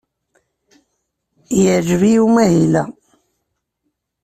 [1.61, 2.83] Yeɛjeb-iyi umahil-a.